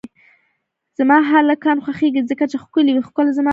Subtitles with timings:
[0.97, 3.49] زما هلکان خوښیږی ځکه چی ښکلی وی ښکله زما خوشه ده